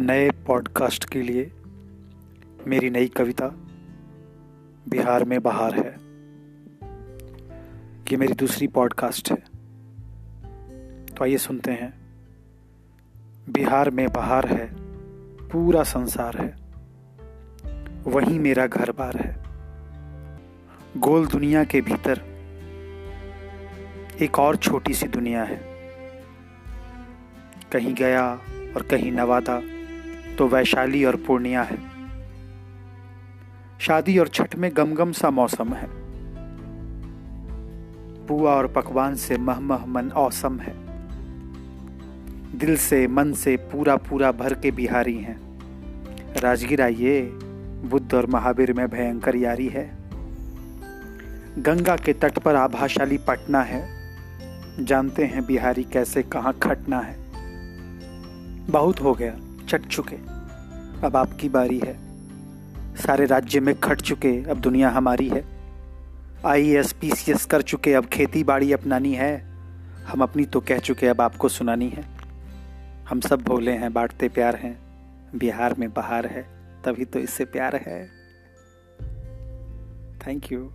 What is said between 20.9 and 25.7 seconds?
गोल दुनिया के भीतर एक और छोटी सी दुनिया है।